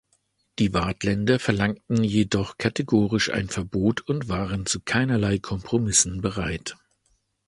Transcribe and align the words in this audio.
Die 0.57 0.73
Waadtländer 0.73 1.37
verlangten 1.37 2.03
jedoch 2.03 2.57
kategorisch 2.57 3.29
ein 3.31 3.49
Verbot 3.49 4.01
und 4.01 4.29
waren 4.29 4.65
zu 4.65 4.79
keinerlei 4.79 5.37
Kompromissen 5.37 6.21
bereit. 6.21 6.75